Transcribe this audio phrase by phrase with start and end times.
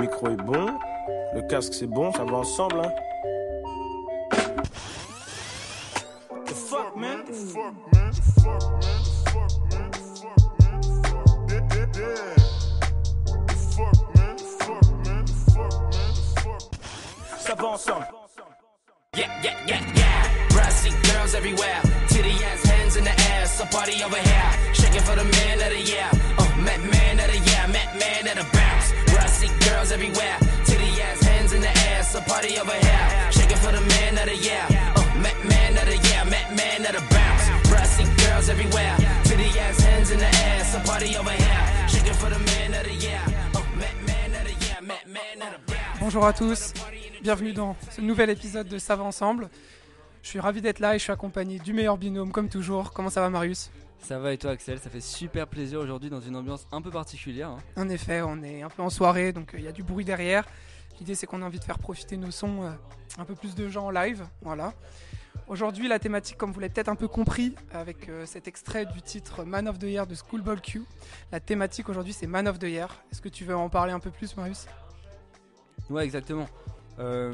[0.00, 0.78] micro est bon,
[1.34, 2.80] le casque c'est bon, ça va ensemble.
[2.80, 2.92] Hein.
[6.46, 7.24] The fuck, man?
[7.26, 8.10] The fuck, man?
[8.10, 9.00] The fuck, man?
[9.02, 9.90] The fuck, man?
[9.90, 10.80] The fuck, man?
[10.80, 12.34] The fuck, yeah, yeah, yeah.
[13.46, 14.36] The fuck, man?
[14.36, 15.24] The fuck, man?
[15.26, 16.00] The fuck, man?
[16.00, 16.62] The fuck.
[17.38, 18.06] Ça va ensemble.
[19.16, 20.48] Yeah, yeah, yeah, yeah.
[20.50, 21.82] Brassy girls everywhere.
[22.08, 23.46] Titty ass hands in the air.
[23.46, 24.50] So party over here.
[24.72, 26.08] Shaking for the man of the year.
[26.38, 26.46] Uh,
[46.00, 46.72] Bonjour à tous,
[47.22, 49.48] bienvenue dans ce nouvel épisode de Ça ensemble.
[50.22, 52.92] Je suis ravi d'être là et je suis accompagné du meilleur binôme comme toujours.
[52.92, 53.70] Comment ça va Marius?
[54.02, 54.78] Ça va et toi Axel?
[54.78, 57.50] Ça fait super plaisir aujourd'hui dans une ambiance un peu particulière.
[57.50, 57.58] hein.
[57.76, 60.04] En effet, on est un peu en soirée donc euh, il y a du bruit
[60.04, 60.44] derrière.
[60.98, 62.70] L'idée c'est qu'on a envie de faire profiter nos sons euh,
[63.18, 64.24] un peu plus de gens en live.
[64.42, 64.74] Voilà.
[65.46, 69.00] Aujourd'hui la thématique comme vous l'avez peut-être un peu compris avec euh, cet extrait du
[69.00, 70.82] titre Man of the Year de Schoolboy Q.
[71.30, 72.88] La thématique aujourd'hui c'est Man of the Year.
[73.12, 74.66] Est-ce que tu veux en parler un peu plus Marius?
[75.88, 76.48] Ouais, exactement.
[76.98, 77.32] Euh,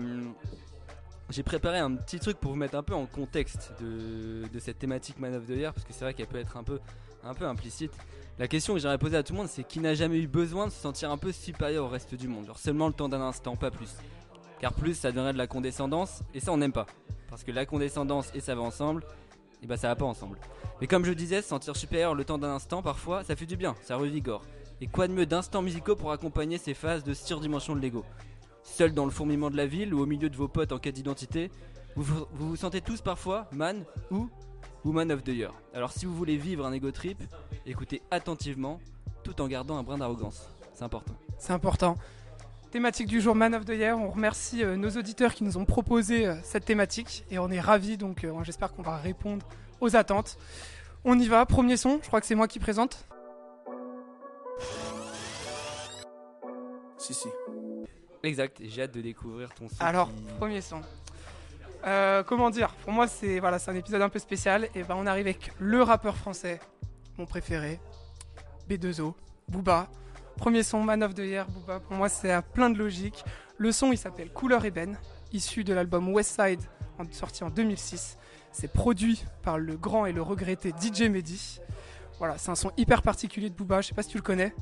[1.29, 5.19] J'ai préparé un petit truc pour vous mettre un peu en contexte de, cette thématique
[5.19, 6.79] Man of the parce que c'est vrai qu'elle peut être un peu,
[7.45, 7.93] implicite.
[8.39, 10.67] La question que j'aimerais poser à tout le monde, c'est qui n'a jamais eu besoin
[10.67, 12.47] de se sentir un peu supérieur au reste du monde?
[12.47, 13.97] Genre seulement le temps d'un instant, pas plus.
[14.61, 16.87] Car plus, ça donnerait de la condescendance et ça, on n'aime pas.
[17.29, 19.03] Parce que la condescendance et ça va ensemble,
[19.63, 20.39] et bah ça va pas ensemble.
[20.81, 23.57] Mais comme je disais, se sentir supérieur le temps d'un instant, parfois, ça fait du
[23.57, 24.45] bien, ça revigore.
[24.81, 28.05] Et quoi de mieux d'instants musicaux pour accompagner ces phases de surdimension de l'ego?
[28.67, 30.97] Seul dans le fourmillement de la ville ou au milieu de vos potes en quête
[30.97, 31.51] d'identité,
[31.95, 34.29] vous, vous vous vous sentez tous parfois man ou
[34.85, 35.55] woman of the year.
[35.73, 37.23] Alors si vous voulez vivre un ego trip,
[37.65, 38.81] écoutez attentivement
[39.23, 40.49] tout en gardant un brin d'arrogance.
[40.75, 41.15] C'est important.
[41.39, 41.97] C'est important.
[42.71, 43.99] Thématique du jour Man of the Year.
[43.99, 47.61] On remercie euh, nos auditeurs qui nous ont proposé euh, cette thématique et on est
[47.61, 47.97] ravis.
[47.97, 49.47] Donc euh, j'espère qu'on va répondre
[49.81, 50.37] aux attentes.
[51.05, 51.47] On y va.
[51.47, 52.01] Premier son.
[52.03, 53.07] Je crois que c'est moi qui présente.
[56.99, 57.29] Si, si.
[58.27, 59.77] Exact, j'ai hâte de découvrir ton son.
[59.81, 60.81] Alors qui- premier son.
[61.87, 62.75] Euh, comment dire?
[62.83, 65.83] Pour moi c'est voilà un épisode un peu spécial et ben on arrive avec le
[65.83, 66.59] rappeur français,
[67.19, 67.79] mon préféré,
[68.69, 69.15] B2O,
[69.49, 69.89] Booba.
[70.37, 71.81] Premier son Man of the Year, Booba.
[71.81, 73.25] Pour moi c'est à plein de logique.
[73.59, 74.99] Le son il s'appelle Couleur ébène,
[75.33, 76.61] issu de l'album Westside
[77.13, 78.17] sorti en 2006.
[78.53, 81.61] C'est produit par le grand et le regretté DJ Mehdi.
[82.19, 83.83] Voilà, c'est un son hyper particulier de Booba.
[83.83, 84.55] Je sais pas si tu le connais.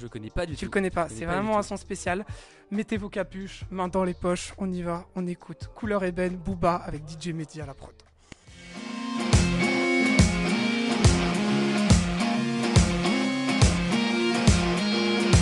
[0.00, 0.64] Je connais pas du Tu tout.
[0.66, 2.24] le connais pas, c'est vraiment un son spécial.
[2.70, 5.68] Mettez vos capuches, mains dans les poches, on y va, on écoute.
[5.74, 7.94] Couleur ébène, Booba avec DJ Mehdi à la prod.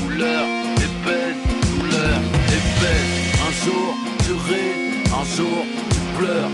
[0.02, 0.44] Couleur
[0.86, 1.40] ébène,
[1.78, 2.20] couleur
[2.58, 3.12] ébène.
[3.46, 6.50] Un jour tu ris, un jour tu pleures,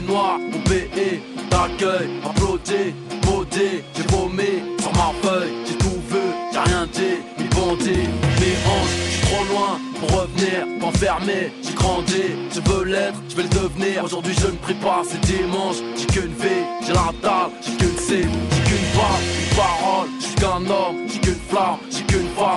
[0.00, 2.94] blanc, blanc et noir, mon BE t'accueille, applaudis,
[3.26, 3.82] maudit.
[3.96, 6.18] J'ai paumé sur ma feuille, j'ai tout vu,
[6.52, 8.08] j'ai rien dit, ni bandit,
[8.40, 12.22] mes hanches, j'suis trop loin pour revenir, m'enfermer, j'ai grandi,
[12.54, 14.04] je veux l'être, je vais le devenir.
[14.04, 17.98] Aujourd'hui je ne prie pas, c'est dimanche, j'ai qu'une vie, j'ai la dalle, j'ai qu'une
[17.98, 21.78] cible, j'ai qu'une balle, une parole, suis qu'un homme, j'ai qu'une flamme,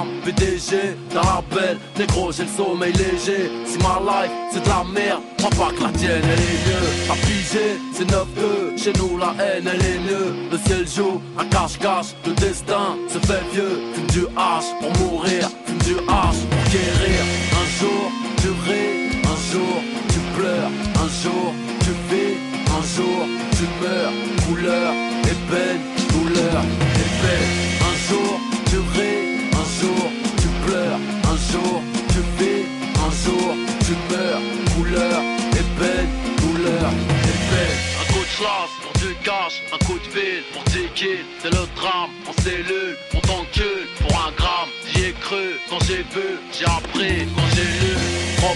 [0.02, 3.52] femme, PDG, d'un label, négro, j'ai le sommeil léger.
[3.66, 6.90] Si ma life c'est de la merde, crois pas que la tienne elle est mieux.
[7.08, 10.34] T'as pigé, c'est 9-2, chez nous la haine elle est mieux.
[10.52, 13.80] Le ciel joue, un cache-cache, le destin se fait vieux.
[13.94, 17.22] Fume du H pour mourir, fume du H pour guérir.
[17.62, 18.12] Un jour
[18.42, 19.76] tu ris, un jour
[20.10, 22.38] tu pleures, un jour tu vis,
[22.78, 23.26] un jour
[23.58, 24.14] tu meurs.
[24.48, 26.62] Couleur, ébène, couleur,
[26.96, 27.81] ébène.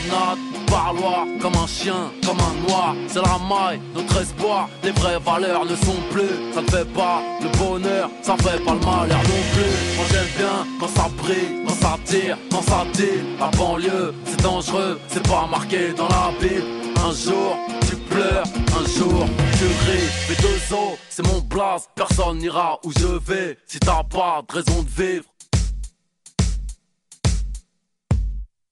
[0.07, 0.37] Promenade,
[0.67, 5.65] parloir, comme un chien, comme un noir, c'est la maille, notre espoir, les vraies valeurs
[5.65, 9.43] ne sont plus, ça ne fait pas le bonheur, ça fait pas le malheur non
[9.53, 9.95] plus.
[9.95, 14.41] Moi j'aime bien quand ça brille, quand ça tire, quand ça tire, la banlieue, c'est
[14.41, 16.63] dangereux, c'est pas marqué dans la Bible.
[16.97, 18.43] Un jour, tu pleures,
[18.79, 19.25] un jour,
[19.57, 20.09] tu ris.
[20.29, 24.53] Mais deux os, c'est mon blast, personne n'ira où je vais si t'as pas de
[24.55, 25.25] raison de vivre.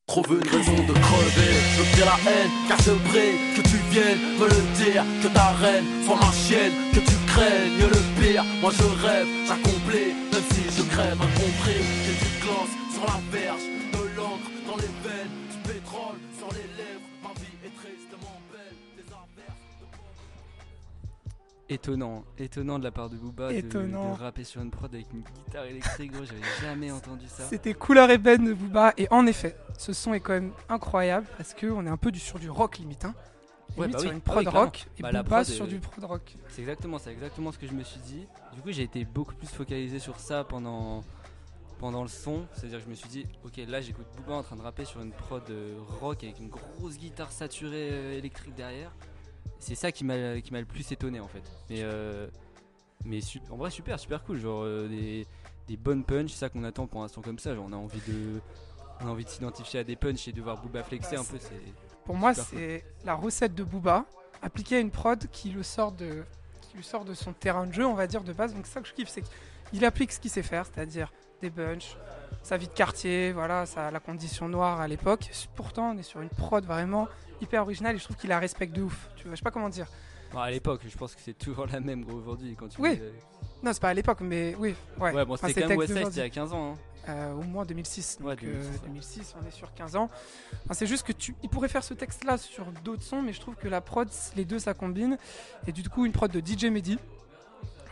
[0.05, 4.19] Trouve une raison de crever, je bien la haine, car je brille, que tu viennent
[4.37, 8.43] me le dire Que ta reine soit ma chienne Que tu craignes le pire.
[8.61, 13.63] Moi je rêve, j'accomplis Même si je crève incompris J'ai du glance sur la verge
[13.93, 17.07] De l'encre dans les veines Du pétrole sur les lèvres.
[17.23, 18.32] Ma vie est tristement
[21.69, 24.13] Étonnant, étonnant de la part de Booba de- Étonnant.
[24.15, 27.43] De, rapper sur une prod avec une guitare électrique, gros, j'avais jamais entendu ça.
[27.45, 28.93] C'était Couleur Ébène de Booba.
[28.97, 32.19] Et en effet, ce son est quand même incroyable parce qu'on est un peu du,
[32.19, 33.05] sur du rock limite.
[33.05, 33.15] Hein.
[33.77, 34.15] Ouais, bah sur oui.
[34.15, 36.35] une Ah prod oui, rock et Bah, la Booba prod, sur euh, du prod rock.
[36.49, 38.27] C'est exactement, exactement ce que je me suis dit.
[38.53, 41.03] Du coup, j'ai été beaucoup plus focalisé sur ça pendant,
[41.79, 42.45] pendant le son.
[42.53, 45.01] C'est-à-dire que je me suis dit, ok, là j'écoute Booba en train de rapper sur
[45.01, 48.91] une prod euh, rock avec une grosse guitare saturée euh, électrique derrière.
[49.59, 51.43] C'est ça qui m'a qui m'a le plus étonné en fait.
[51.69, 52.27] Mais, euh,
[53.05, 53.19] mais
[53.49, 54.39] en vrai, super, super cool.
[54.39, 55.25] Genre euh, des,
[55.67, 57.55] des bonnes punches, c'est ça qu'on attend pour un son comme ça.
[57.55, 58.41] Genre, on a envie de.
[59.01, 61.25] On a envie de s'identifier à des punches et de voir Booba flexer Bah, un
[61.25, 61.37] peu.
[61.39, 61.55] C'est
[62.05, 64.05] Pour moi, c'est la recette de Booba
[64.41, 66.23] appliquée à une prod qui le sort de,
[66.61, 68.53] qui lui sort de son terrain de jeu, on va dire, de base.
[68.53, 69.23] Donc, ça que je kiffe, c'est
[69.71, 71.11] qu'il applique ce qu'il sait faire, c'est-à-dire
[71.49, 71.79] des
[72.41, 75.29] sa vie de quartier, voilà, sa, la condition noire à l'époque.
[75.55, 77.07] Pourtant, on est sur une prod vraiment
[77.41, 79.09] hyper originale et je trouve qu'il la respecte de ouf.
[79.15, 79.87] Tu vois, je sais pas comment dire.
[80.33, 82.97] Bon, à l'époque, je pense que c'est toujours la même aujourd'hui quand tu Oui.
[83.01, 83.11] euh,
[83.61, 85.13] Non, c'est pas à l'époque, mais oui, ouais.
[85.13, 86.31] Ouais, bon, Enfin, c'était ces quand même West Side il y a d'aujourd'hui.
[86.31, 86.73] 15 ans.
[86.73, 86.77] hein.
[87.09, 88.19] Euh, au moins 2006.
[88.19, 88.87] Donc Ouais, euh, 2006, ouais.
[88.87, 90.09] 2006, on est sur 15 ans.
[90.63, 93.41] Enfin, c'est juste que tu, il pourrait faire ce texte-là sur d'autres sons, mais je
[93.41, 94.07] trouve que la prod,
[94.37, 95.17] les deux, ça combine.
[95.67, 96.97] Et du coup, une prod de DJ Mehdi.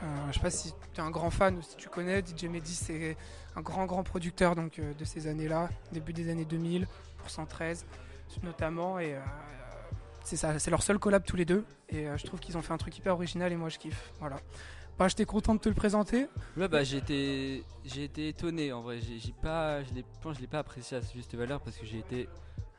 [0.04, 2.22] Euh, je sais pas si tu es un grand fan ou si tu connais.
[2.22, 3.18] DJ Mehdi, c'est
[3.56, 6.88] un grand, grand producteur donc, euh, de ces années-là, début des années 2000,
[7.18, 7.86] pour 113
[8.44, 8.98] notamment.
[9.00, 9.20] Et euh,
[10.24, 11.66] c'est ça, c'est leur seul collab tous les deux.
[11.90, 14.12] Et je trouve qu'ils ont fait un truc hyper original et moi je kiffe.
[14.20, 14.38] Voilà.
[14.98, 16.28] Bah, j'étais content de te le présenter.
[16.56, 19.00] Ouais, bah j'ai été, j'ai été étonné en vrai.
[19.00, 22.00] J'ai pas, je l'ai, je l'ai pas apprécié à sa juste valeur parce que j'ai
[22.00, 22.30] été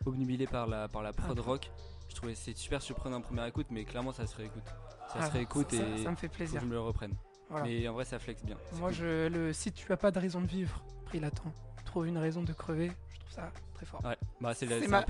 [0.07, 1.43] obnubilé par la, par la prod Ah.
[1.43, 1.71] rock.
[2.09, 4.63] Je trouvais c'est super surprenant en première écoute, mais clairement ça se réécoute.
[5.13, 6.61] Ça Ah, se réécoute ça, et ça me fait plaisir.
[6.61, 7.13] je me le reprenne.
[7.51, 7.67] Voilà.
[7.67, 8.57] Mais en vrai ça flex bien.
[8.79, 8.99] Moi, cool.
[8.99, 11.53] je, le, si tu as pas de raison de vivre, pris l'attend.
[11.85, 14.01] Trouve une raison de crever, je trouve ça très fort.
[14.03, 15.05] Ouais, bah c'est, ma-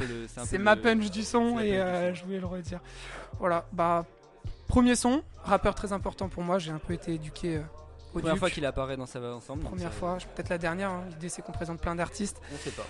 [0.74, 2.14] le, punch du son et du euh, son.
[2.16, 2.80] je voulais le redire.
[3.38, 4.04] Voilà, bah,
[4.66, 7.62] premier son, rappeur très important pour moi, j'ai un peu été éduqué euh,
[8.14, 8.40] au Première Duc.
[8.40, 9.62] fois qu'il apparaît dans ça va ensemble.
[9.62, 11.04] Première fois, peut-être la dernière, hein.
[11.10, 12.40] l'idée c'est qu'on présente plein d'artistes.
[12.52, 12.86] On sait pas.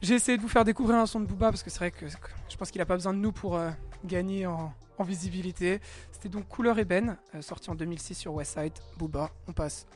[0.00, 2.04] J'ai essayé de vous faire découvrir un son de Booba parce que c'est vrai que
[2.06, 2.10] que
[2.48, 3.70] je pense qu'il a pas besoin de nous pour euh,
[4.04, 4.72] gagner en,
[5.02, 5.80] en visibilité.
[6.12, 8.72] C'était donc Couleur Ébène, euh, sorti en 2006 sur Westside.
[8.96, 9.86] Booba, on passe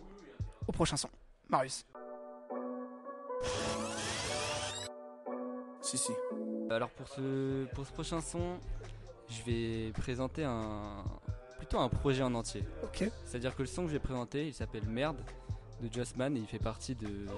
[0.67, 1.08] au prochain son.
[1.49, 1.87] Marius.
[5.81, 6.12] Si, si.
[6.70, 8.58] Alors pour ce, pour ce prochain son,
[9.29, 11.05] je vais présenter un,
[11.58, 12.64] plutôt un projet en entier.
[12.82, 13.08] Ok.
[13.25, 15.19] C'est-à-dire que le son que je vais présenter, il s'appelle Merde
[15.81, 17.29] de Justman et il fait partie de,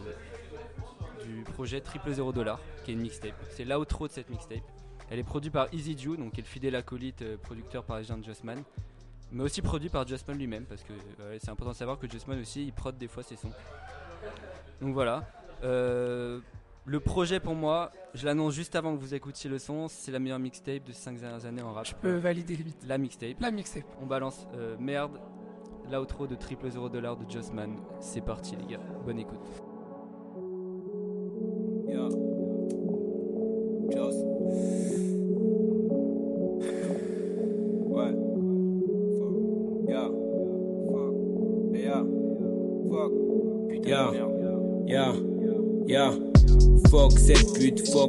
[1.23, 3.35] du projet Triple Zero Dollar, qui est une mixtape.
[3.51, 4.65] C'est l'outro de cette mixtape.
[5.11, 8.19] Elle est produite par Easy Jew, donc qui est le fidèle acolyte euh, producteur parisien
[8.19, 8.63] de Justman,
[9.33, 12.39] mais aussi produit par Justman lui-même, parce que euh, c'est important de savoir que Justman
[12.41, 13.53] aussi, il prod des fois ses sons.
[14.81, 15.27] Donc voilà.
[15.65, 16.41] Euh,
[16.85, 20.19] le projet pour moi, je l'annonce juste avant que vous écoutiez le son, c'est la
[20.19, 21.85] meilleure mixtape de ces 5 dernières années en rap.
[21.85, 22.83] Je peux valider les vite.
[22.87, 23.41] La mixtape.
[23.41, 23.85] La mixtape.
[24.01, 25.21] On balance euh, merde,
[25.91, 27.77] l'outro de triple 0 dollar de Justman.
[28.01, 29.58] C'est parti les gars, bonne écoute.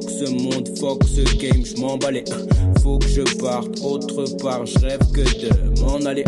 [0.10, 1.98] Ce monde, fuck ce game, je m'en.
[2.82, 6.24] Faut que je parte autre part, je rêve que de m'en aller.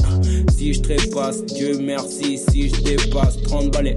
[0.55, 3.95] Si je trépasse, Dieu merci, si je dépasse 30 balais.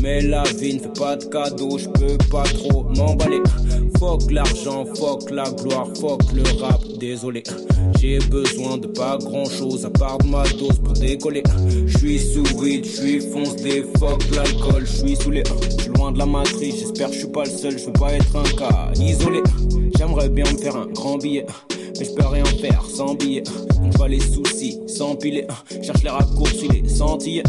[0.00, 3.42] Mais la vie ne fait pas de cadeaux, je peux pas trop m'emballer.
[3.98, 7.42] Fuck l'argent, fuck la gloire, fuck le rap, désolé.
[7.98, 11.42] J'ai besoin de pas grand chose à part de ma dose pour décoller.
[11.86, 15.42] Je suis sous weed, je suis foncé, fuck l'alcool, je suis saoulé.
[15.76, 17.92] Je suis loin de la matrice, j'espère que je suis pas le seul, je veux
[17.92, 19.40] pas être un cas isolé.
[19.96, 21.46] J'aimerais bien me faire un grand billet.
[21.98, 23.42] Mais je peux rien faire sans billet
[23.82, 25.46] Donc vois les soucis s'empiler
[25.82, 27.42] Cherche les raccourcis, les sentiers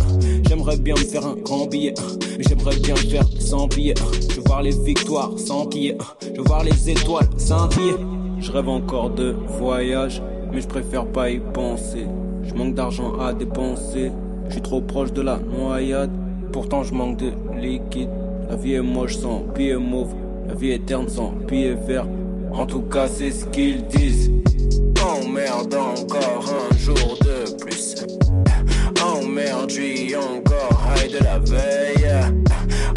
[0.47, 1.93] J'aimerais bien me faire un grand billet.
[2.37, 3.93] Mais j'aimerais bien le faire sans billet
[4.29, 7.95] Je veux voir les victoires s'enquiller Je veux voir les étoiles scintiller
[8.39, 12.05] Je rêve encore de voyage Mais je préfère pas y penser.
[12.43, 14.11] Je manque d'argent à dépenser.
[14.47, 16.11] Je suis trop proche de la noyade.
[16.51, 18.09] Pourtant je manque de liquide.
[18.49, 20.15] La vie est moche sans pied mauve.
[20.47, 22.07] La vie est terne sans pied vert
[22.51, 24.31] en tout cas, c'est ce qu'ils disent.
[25.01, 27.95] Emmerde encore un jour de plus.
[29.01, 32.33] Emmerde-lui encore, aïe de la veille.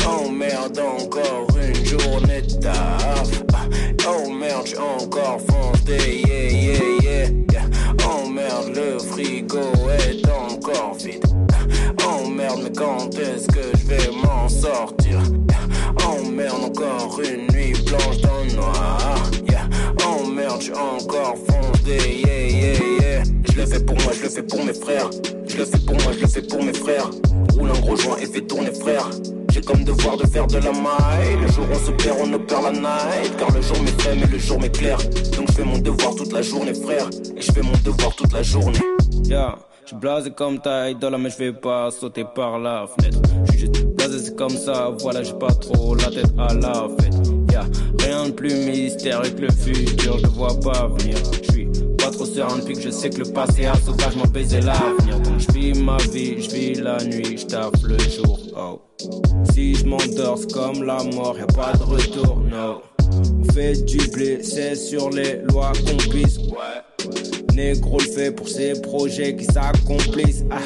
[0.07, 3.43] Emmerde encore une journée de taf.
[4.07, 6.51] Emmerde, j'suis encore fondé, yeah,
[7.03, 7.65] yeah, yeah.
[8.05, 9.61] Emmerde, le frigo
[10.09, 11.25] est encore vide.
[12.05, 15.19] Emmerde, mais quand est-ce que je vais m'en sortir?
[16.05, 17.52] Emmerde encore une
[24.33, 25.11] fais pour mes frères.
[25.47, 27.11] Je le fais pour moi, je le fais pour mes frères.
[27.59, 29.09] Roule un gros joint et fais tourner frère.
[29.53, 31.37] J'ai comme devoir de faire de la maille.
[31.41, 33.37] Le jour on se perd, on ne perd la night.
[33.39, 34.99] Car le jour m'est mais le jour m'éclaire.
[35.37, 37.09] Donc je fais mon devoir toute la journée, frère.
[37.37, 38.81] Et je fais mon devoir toute la journée.
[39.25, 43.21] Yeah, je blasé comme ta idole, mais je vais pas sauter par la fenêtre.
[43.53, 47.15] Je juste blasé, c'est comme ça, voilà, j'ai pas trop la tête à la fête.
[47.51, 47.67] Yeah,
[47.99, 51.17] rien de plus mystérieux que le futur, je vois pas venir.
[52.03, 55.21] Pas trop serein depuis que je sais que le passé a sauvagement baisé l'avenir.
[55.21, 58.41] Donc je vis ma vie, je vis la nuit, je taffe le jour.
[58.57, 58.81] Oh.
[59.53, 62.83] Si je m'endors, comme la mort, y a pas de retour, no.
[63.41, 66.83] On fait du blé, c'est sur les lois qu'on pisse, ouais.
[67.55, 70.45] Négro le fait pour ses projets qui s'accomplissent.
[70.51, 70.59] Ah,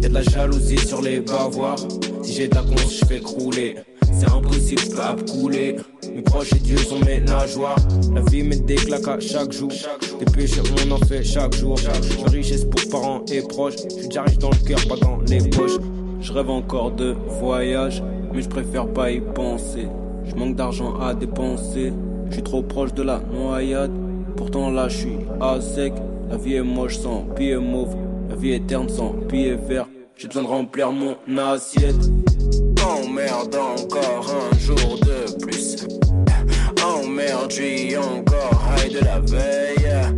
[0.00, 1.76] y a de la jalousie sur les bavoirs.
[2.22, 3.76] Si j'ai ta conce, je fais crouler.
[4.12, 5.76] C'est impossible, pas couler.
[6.14, 7.76] Mes proches et Dieu sont mes nageoires.
[8.14, 9.70] La vie met des claques à chaque jour.
[10.18, 11.76] Des péchés, on en fait chaque jour.
[11.84, 13.76] La richesse pour parents et proches?
[13.88, 15.78] Je suis déjà riche dans le cœur, pas dans les poches.
[16.20, 18.02] Je rêve encore de voyage,
[18.32, 19.88] mais je préfère pas y penser.
[20.24, 21.92] Je manque d'argent à dépenser.
[22.28, 23.92] Je suis trop proche de la noyade.
[24.36, 25.92] Pourtant là, je suis à sec.
[26.28, 27.96] La vie est moche sans pied mauve.
[28.28, 29.86] La vie est terne sans pied vert.
[30.16, 32.10] J'ai besoin de remplir mon assiette.
[33.20, 35.86] Oh merde, encore un jour de plus.
[36.82, 40.14] Oh merde, je suis encore high de la veille.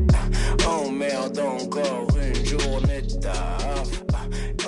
[0.69, 4.05] Oh merde, encore une journée de taf.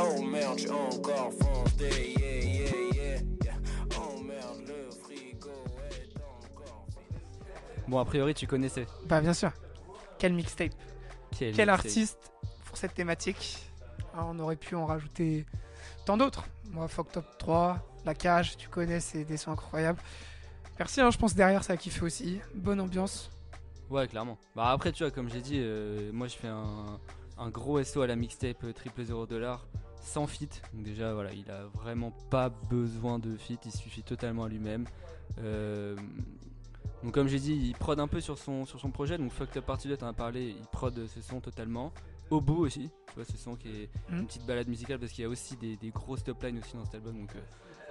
[0.01, 2.15] Oh merde, je suis encore fondé.
[2.19, 3.55] Yeah, yeah, yeah, yeah.
[3.99, 5.51] Oh merde, le frigo
[5.91, 6.87] est encore.
[7.87, 8.87] Bon, a priori, tu connaissais.
[9.07, 9.53] Bah bien sûr.
[10.19, 10.73] Quel mixtape.
[11.39, 12.33] Quel, artiste
[12.65, 13.59] pour cette thématique
[14.13, 15.47] Ah, On aurait pu en rajouter
[16.05, 16.45] tant d'autres.
[16.71, 20.01] Moi, Fuck Top 3, La Cage, tu connais, c'est des sons incroyables.
[20.79, 22.41] Merci, hein, je pense derrière ça a kiffé aussi.
[22.55, 23.31] Bonne ambiance.
[23.91, 24.39] Ouais, clairement.
[24.57, 26.99] Bah après, tu vois, comme j'ai dit, euh, moi je fais un,
[27.39, 29.67] un gros SO à la mixtape euh, triple 0 dollar
[30.03, 30.49] sans fit.
[30.73, 34.85] Donc déjà, voilà, il a vraiment pas besoin de fit, il suffit totalement à lui-même.
[35.39, 35.97] Euh,
[37.03, 39.17] donc comme j'ai dit, il prod un peu sur son, sur son projet.
[39.19, 41.93] Donc Fucked Up Party 2, t'en as parlé, il prod ses sons totalement.
[42.31, 44.21] Au bout aussi, tu vois, ce son qui est Mhm.
[44.21, 46.75] une petite balade musicale parce qu'il y a aussi des, des grosses top lines aussi
[46.75, 47.41] dans cet album, donc euh,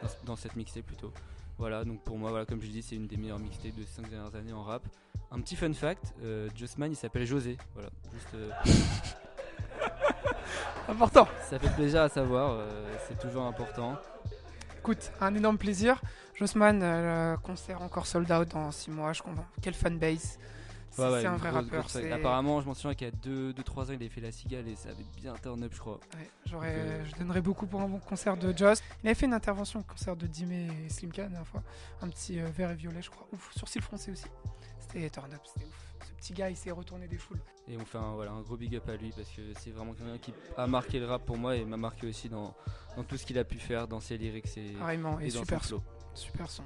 [0.01, 1.11] dans, ce- dans cette mixtape plutôt.
[1.57, 4.01] Voilà, donc pour moi, voilà, comme je dis, c'est une des meilleures mixtapes de ces
[4.01, 4.83] 5 dernières années en rap.
[5.31, 8.49] Un petit fun fact, euh, Jossman il s'appelle José, voilà, juste euh,
[10.89, 11.27] Important.
[11.49, 13.95] ça fait plaisir à savoir, euh, c'est toujours important.
[14.79, 16.01] Écoute, un énorme plaisir.
[16.35, 19.45] Jossman, euh, concert encore sold out dans 6 mois, je comprends.
[19.61, 20.39] Quelle fanbase.
[20.95, 21.79] C'est Ouais, ouais, c'est un vrai grosse, rappeur.
[21.81, 24.67] grosse Apparemment, je m'en souviens qu'il y a 2-3 ans, il avait fait la cigale
[24.67, 25.99] et ça avait bien turn up, je crois.
[26.15, 28.81] Ouais, j'aurais- euh, Je donnerais beaucoup pour un bon concert de Joss.
[29.03, 31.63] Il avait fait une intervention au concert de Dimé et Slimka la dernière fois.
[32.01, 33.27] Un petit euh, vert et violet, je crois.
[33.33, 34.25] Ouf, sourcil français aussi.
[34.79, 35.73] C'était turn up, c'était ouf.
[36.05, 37.39] Ce petit gars, il s'est retourné des foules.
[37.67, 39.93] Et on fait un, voilà, un gros big up à lui parce que c'est vraiment
[39.93, 42.53] quelqu'un qui a marqué le rap pour moi et m'a marqué aussi dans,
[42.97, 45.63] dans tout ce qu'il a pu faire, dans ses lyrics et, et, et dans super
[45.63, 45.83] son flow.
[46.13, 46.63] Super son.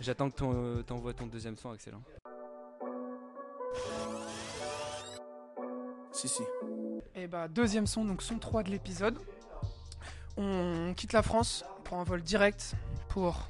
[0.00, 2.02] J'attends que euh, t'envoies ton deuxième son, excellent.
[7.14, 9.18] Et bah, deuxième son, donc son 3 de l'épisode.
[10.36, 12.74] On quitte la France, prend un vol direct
[13.08, 13.48] pour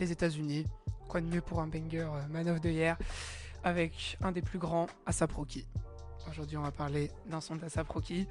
[0.00, 0.66] les États-Unis.
[1.08, 2.96] Quoi de mieux pour un banger euh, Man of the Year
[3.62, 5.66] avec un des plus grands, Asap Rocky.
[6.28, 8.26] Aujourd'hui, on va parler d'un son d'Asap Rocky.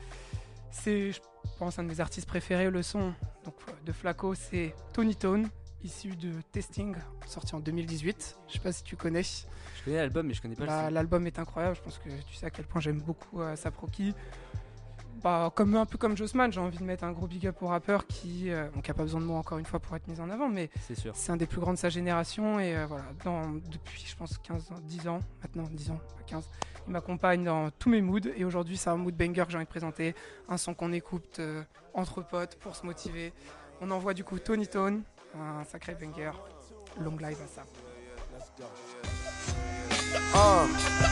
[0.71, 1.19] C'est, je
[1.57, 2.69] pense, un de mes artistes préférés.
[2.69, 3.13] Le son
[3.45, 5.47] donc, euh, de Flaco, c'est Tony Tone,
[5.83, 6.95] issu de Testing,
[7.27, 8.37] sorti en 2018.
[8.47, 9.23] Je sais pas si tu connais.
[9.23, 10.93] Je connais l'album, mais je connais pas Bah, le.
[10.95, 14.13] L'album est incroyable, je pense que tu sais à quel point j'aime beaucoup euh, Saproki.
[15.23, 17.67] Bah, comme, un peu comme Jossman, j'ai envie de mettre un gros big up au
[17.67, 20.47] rappeur qui n'a pas besoin de moi encore une fois pour être mis en avant,
[20.47, 21.13] mais C'est sûr.
[21.13, 24.37] c'est un des plus grands de sa génération et euh, voilà, dans, depuis je pense
[24.37, 26.47] 15 ans, 10 ans, maintenant 10 ans, pas 15,
[26.87, 29.65] il m'accompagne dans tous mes moods et aujourd'hui c'est un mood banger que j'ai envie
[29.65, 30.15] de présenter,
[30.47, 33.33] un son qu'on écoute euh, entre potes pour se motiver.
[33.81, 35.03] On envoie du coup Tony Tone,
[35.35, 36.31] un sacré banger,
[37.01, 37.63] long live à ça.
[40.33, 40.67] Uh,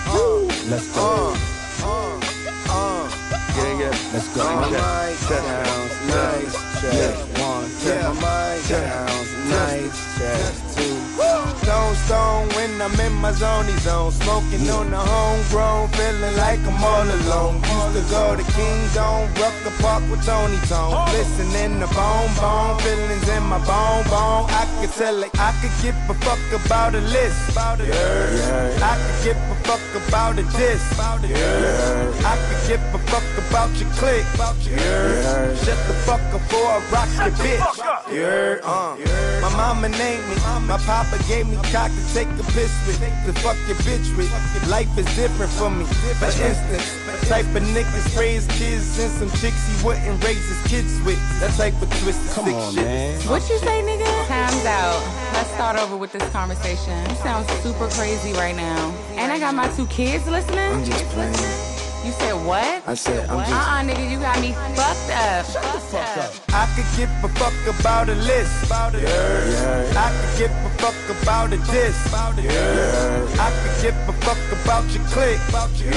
[0.08, 1.34] uh, let's go.
[1.84, 2.20] Uh, uh,
[2.70, 3.10] uh,
[3.56, 3.96] yeah, yeah.
[4.14, 4.44] Let's go.
[4.44, 6.56] My mind sounds nice.
[6.82, 7.70] Check one.
[7.84, 9.98] Check my mind sounds nice.
[10.18, 10.67] Check
[11.18, 16.84] Stone stone when I'm in my zony zone, smoking on the homegrown, feeling like I'm
[16.84, 17.56] all alone.
[17.56, 20.94] Used to go to King Dome, Rucker Park with Tony Tone.
[21.12, 24.46] Listening to bone, bone, feelings in my bone, bone.
[24.54, 27.50] I could tell it, I could give a fuck about a list.
[27.50, 27.90] About it.
[27.90, 30.84] I could give a fuck about a diss.
[30.94, 31.36] About it.
[32.24, 34.26] I could give a fuck about your click.
[34.36, 34.78] About your
[35.64, 38.14] Shut the fuck up before I rock your bitch.
[38.14, 38.62] You heard?
[38.64, 38.96] Uh.
[39.42, 40.36] My mama named me,
[40.66, 44.30] my papa gave me cock to take a piss with, to fuck your bitch with.
[44.70, 45.86] Life is different for me.
[45.86, 51.02] For instance, type of niggas raise kids and some chicks he wouldn't raise his kids
[51.06, 51.20] with.
[51.40, 52.84] That type of twisted Come sick on, shit.
[52.84, 53.20] man.
[53.30, 54.28] What you say, nigga?
[54.28, 55.02] Time's out.
[55.34, 56.98] Let's start over with this conversation.
[57.10, 58.92] You sound super crazy right now.
[59.16, 60.60] And I got my two kids listening.
[60.60, 61.67] I'm just playing.
[62.06, 62.84] You said what?
[62.88, 63.52] I said I'm just.
[63.52, 65.46] Uh-uh, nigga, you got me fucked up.
[65.46, 66.32] Shut the fuck up.
[66.54, 68.66] I could give a fuck about a list.
[68.66, 69.04] About it.
[69.06, 71.98] I could give a fuck about a diss.
[72.08, 72.50] About it.
[73.40, 75.40] I could give a fuck about your click.
[75.50, 75.92] About your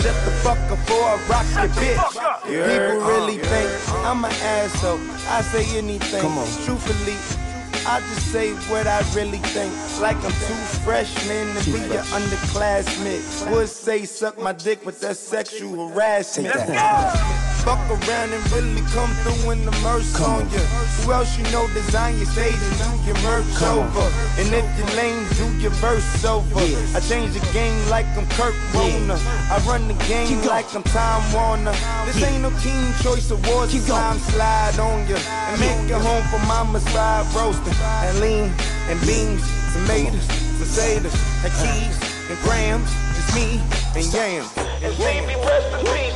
[0.00, 2.12] Shut the fuck up before I rock your bitch.
[2.44, 3.70] People really think
[4.06, 4.98] I'm an asshole.
[5.28, 6.20] I say anything.
[6.20, 6.46] Come on.
[6.64, 7.49] Truthfully.
[7.86, 9.72] I just say what I really think.
[10.00, 13.50] Like I'm too freshman to be your underclassman.
[13.52, 16.52] Would say suck my dick with that sexual harassment.
[16.52, 17.49] Take that.
[17.60, 20.60] Fuck around and really come through in the merch on ya.
[21.04, 24.08] Who else you know design your stage and do your merch over?
[24.40, 26.60] And if you're lame, do your verse over.
[26.96, 29.20] I change the game like I'm Kurt Warner.
[29.52, 31.76] I run the game like I'm Tom Warner.
[32.06, 33.72] This ain't no Teen Choice Awards.
[33.72, 35.18] Keep Time slide on ya
[35.52, 38.52] and make it home for mama's fried roasting and lean
[38.88, 40.26] and beans, tomatoes,
[40.56, 41.14] potatoes,
[41.44, 41.96] and keys
[42.30, 42.88] and grams.
[43.14, 43.60] Just me
[43.94, 44.48] and yams.
[44.80, 46.09] And baby, rest in peace.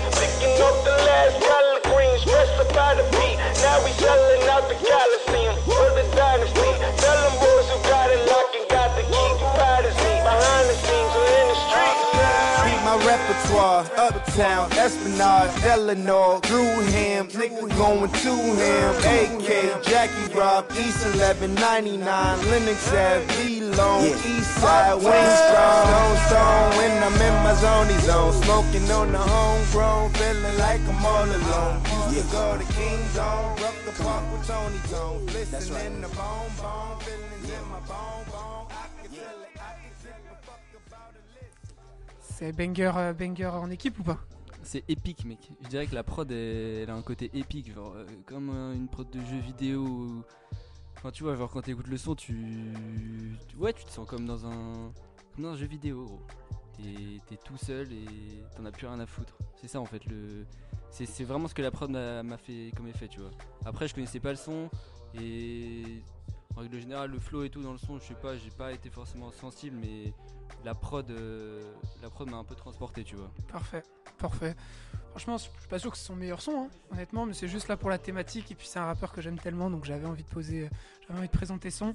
[1.24, 3.38] About the beat.
[3.64, 6.70] Now we selling out the Coliseum for the dynasty.
[7.00, 10.14] Tell them boys who got it locked and got the key to privacy.
[10.20, 12.02] Behind the scenes or in the streets.
[12.66, 13.88] Beat my repertoire,
[14.34, 18.94] uptown, Esplanade, Eleanor, Grewham, nigga going to him.
[18.98, 26.70] AK, Jackie Rob, East 1199, Lennox Ave, V-Lone, East Side, Wingstrong, Stone Stone.
[26.78, 31.82] When I'm in my zony zone, smoking on the homegrown, feeling like I'm all alone.
[32.12, 36.50] Used to go to King Zone, rock the park with Tony Tone, listening to bone
[36.58, 38.66] bone, feelings in my bone bone.
[38.70, 39.43] I can tell
[42.36, 44.18] C'est banger, euh, banger en équipe ou pas
[44.64, 45.52] C'est épique, mec.
[45.62, 48.88] Je dirais que la prod, elle, a un côté épique, genre euh, comme euh, une
[48.88, 50.24] prod de jeu vidéo.
[50.96, 52.72] Enfin, tu vois, genre quand t'écoutes le son, tu...
[53.56, 54.90] Ouais, tu te sens comme dans un,
[55.36, 56.20] comme dans un jeu vidéo, gros.
[57.28, 58.04] T'es tout seul et
[58.56, 59.38] t'en as plus rien à foutre.
[59.60, 60.44] C'est ça, en fait, le.
[60.90, 63.30] C'est vraiment ce que la prod m'a fait comme effet, tu vois.
[63.64, 64.68] Après, je connaissais pas le son
[65.14, 66.02] et.
[66.56, 68.72] En règle générale, le flow et tout dans le son, je sais pas, j'ai pas
[68.72, 70.12] été forcément sensible, mais
[70.64, 71.60] la prod, euh,
[72.02, 73.30] la prod m'a un peu transporté, tu vois.
[73.48, 73.82] Parfait,
[74.18, 74.54] parfait.
[75.10, 77.68] Franchement, je suis pas sûr que c'est son meilleur son, hein, honnêtement, mais c'est juste
[77.68, 78.50] là pour la thématique.
[78.50, 80.68] Et puis c'est un rappeur que j'aime tellement, donc j'avais envie de poser,
[81.06, 81.94] j'avais envie de présenter son.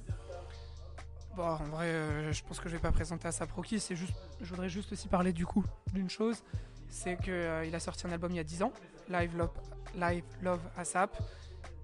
[1.35, 3.79] Bon, en vrai, euh, je pense que je vais pas présenter à Saproki.
[3.79, 6.43] C'est juste, je voudrais juste aussi parler du coup d'une chose,
[6.89, 8.73] c'est que euh, a sorti un album il y a 10 ans,
[9.09, 9.51] Live Love,
[9.95, 11.17] Live Love ASAP,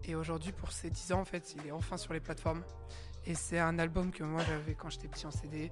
[0.08, 2.64] et aujourd'hui pour ses 10 ans en fait, il est enfin sur les plateformes.
[3.26, 5.72] Et c'est un album que moi j'avais quand j'étais petit en CD,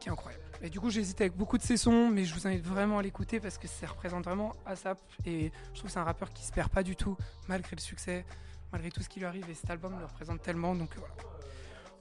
[0.00, 0.42] qui est incroyable.
[0.62, 3.02] Et du coup, j'hésite avec beaucoup de ses sons, mais je vous invite vraiment à
[3.02, 4.98] l'écouter parce que ça représente vraiment ASAP.
[5.26, 7.80] Et je trouve que c'est un rappeur qui se perd pas du tout, malgré le
[7.80, 8.24] succès,
[8.72, 9.48] malgré tout ce qui lui arrive.
[9.50, 10.74] Et cet album le représente tellement.
[10.74, 11.14] Donc euh, voilà.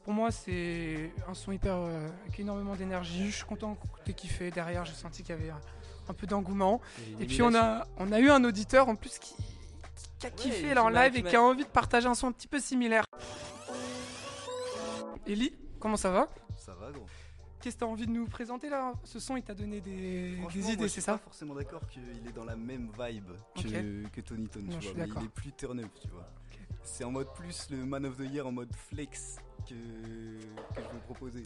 [0.03, 1.75] Pour moi, c'est un son hyper.
[1.75, 3.30] euh, avec énormément d'énergie.
[3.30, 4.51] Je suis content t'aies kiffé.
[4.51, 5.60] Derrière, j'ai senti qu'il y avait un,
[6.08, 6.80] un peu d'engouement.
[7.19, 9.36] Et Et puis, on a, on a eu un auditeur en plus qui,
[10.19, 12.32] qui a kiffé là en live et qui a envie de partager un son un
[12.32, 13.03] petit peu similaire.
[15.25, 16.30] Ellie, comment ça va?
[16.58, 17.06] Ça va, gros.
[17.60, 18.93] Qu'est-ce que tu as envie de nous présenter là?
[19.03, 21.13] Ce son, il t'a donné des, Franchement, des moi, idées, je c'est suis ça?
[21.13, 24.12] pas forcément d'accord qu'il est dans la même vibe que, Ok.
[24.12, 24.97] que Tony Tone, tu je suis vois.
[25.01, 25.21] Mais d'accord.
[25.23, 26.25] il est plus turn up, tu vois.
[26.84, 30.88] C'est en mode plus le Man of the Year en mode flex que, que je
[30.93, 31.43] veux proposer.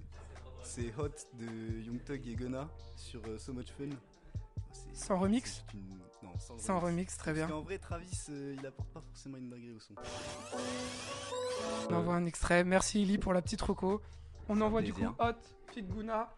[0.63, 3.89] C'est Hot de Young Thug et Gunna sur euh, So Much Fun.
[4.71, 5.63] C'est- Sans remix?
[5.71, 7.47] C'est une- Non, sans, Sans remix, très bien.
[7.47, 9.95] Parce qu'en vrai, Travis, euh, il apporte pas forcément une dinguerie au son.
[11.89, 12.63] On envoie un extrait.
[12.63, 14.01] Merci Ellie pour la petite reco.
[14.49, 15.05] On envoie du coup.
[15.19, 15.33] Hot,
[15.73, 16.29] Fit Guna.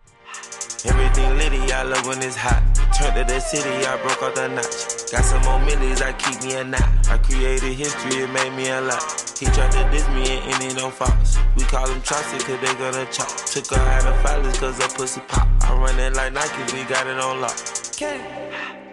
[0.86, 2.62] Everything litty, I love when it's hot.
[2.94, 5.12] Turned to the city, I broke off the notch.
[5.12, 6.84] Got some more millies, I keep me a knot.
[7.10, 9.02] I created history, it made me a lot.
[9.40, 11.38] He tried to diss me and it don't false.
[11.56, 13.30] We call him Chaucer, cause they gonna chop.
[13.48, 15.48] Took her out of filers, cause her pussy pop.
[15.64, 17.56] I run it like Nike, we got it on lock.
[17.96, 18.20] K,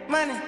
[0.08, 0.38] money,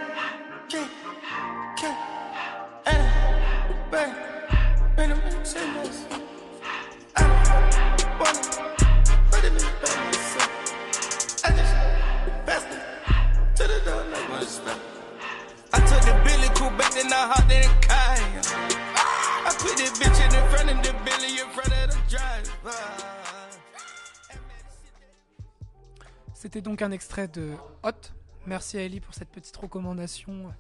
[26.34, 27.52] C'était donc un extrait de
[27.84, 28.21] Hot.
[28.46, 30.52] Merci à Ellie pour cette petite recommandation.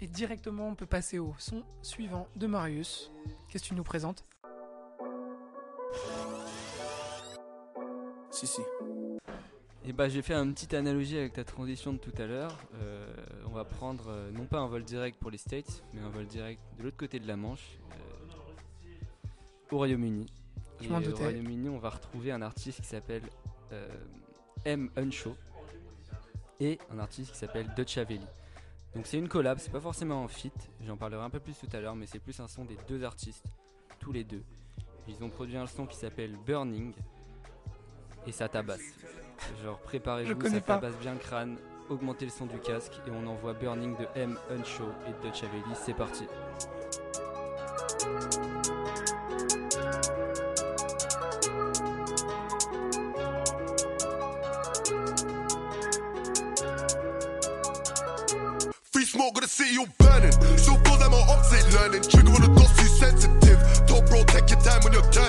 [0.00, 3.10] Et directement, on peut passer au son suivant de Marius.
[3.48, 4.24] Qu'est-ce que tu nous présentes?
[8.30, 8.60] Si, si.
[9.84, 12.56] Et bah j'ai fait une petite analogie avec ta transition de tout à l'heure.
[12.74, 13.12] Euh,
[13.46, 16.26] on va prendre euh, non pas un vol direct pour les States, mais un vol
[16.26, 20.26] direct de l'autre côté de la Manche, euh, au Royaume-Uni.
[20.80, 21.16] Je Et m'en au.
[21.16, 23.22] Royaume-Uni, on va retrouver un artiste qui s'appelle
[23.72, 23.88] euh,
[24.64, 24.90] M.
[24.96, 25.34] Unshaw
[26.60, 28.26] et un artiste qui s'appelle Dutchavelli.
[28.94, 31.68] Donc c'est une collab, c'est pas forcément un feat, j'en parlerai un peu plus tout
[31.72, 33.44] à l'heure, mais c'est plus un son des deux artistes,
[33.98, 34.42] tous les deux.
[35.06, 36.92] Ils ont produit un son qui s'appelle Burning
[38.26, 38.80] et ça tabasse.
[39.62, 43.52] Genre préparez-vous, ça tabasse bien le crâne, augmentez le son du casque et on envoie
[43.54, 44.38] Burning de M.
[44.50, 46.24] Unshaw et de Dutchavelli, c'est parti.
[59.58, 60.30] See you burning.
[60.56, 62.02] So goes I'm on opposite learning.
[62.02, 63.58] Trigger on the dots, too sensitive.
[63.88, 65.27] Don't bro, take your time when you're done.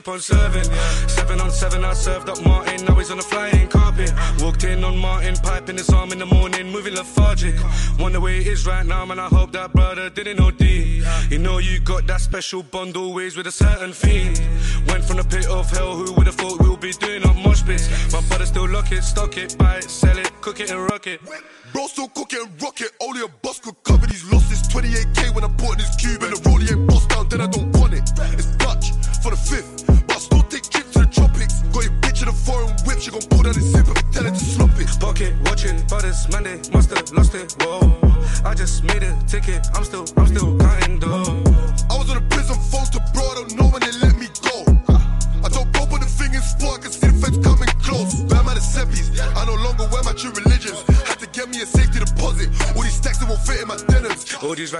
[0.00, 0.64] Keep on serving.
[1.08, 2.86] Seven on seven, I served up Martin.
[2.86, 4.10] Now he's on the flying carpet.
[4.40, 7.54] Walked in on Martin, piping his arm in the morning, moving lethargic.
[7.98, 9.18] Wonder where it is right now, man.
[9.18, 10.62] I hope that brother didn't OD.
[11.30, 14.40] You know you got that special bond always with a certain fiend.
[14.88, 17.62] Went from the pit of hell, who would have thought we'll be doing up mosh
[17.62, 17.88] pits?
[18.12, 21.06] My brother still lock it, stock it, buy it, sell it, cook it and rock
[21.06, 21.20] it.
[21.72, 22.90] Bro, still cook it and rock it.
[23.00, 24.62] Only a boss could cover these losses.
[24.68, 27.70] 28k when I bought this cube and the rollie ain't bossed down, then I don't
[27.76, 28.10] want it.
[28.32, 29.89] It's Dutch for the fifth,
[32.20, 34.88] Got the foreign whip, she gon' pull down the zipper, tell her to slop it.
[35.00, 37.56] Pocket watching, but it's Monday, must have lost it.
[37.62, 37.96] Whoa,
[38.44, 41.42] I just made a ticket, I'm still, I'm still counting dough.